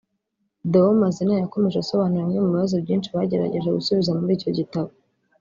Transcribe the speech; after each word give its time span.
Déo 0.71 0.89
Mazina 1.01 1.33
yakomeje 1.37 1.77
asobanura 1.79 2.23
bimwe 2.25 2.39
mu 2.43 2.51
bibazo 2.53 2.75
byinshi 2.83 3.11
bagerageje 3.15 3.69
gusubiza 3.77 4.17
muri 4.19 4.31
icyo 4.37 4.51
gitabo 4.57 4.89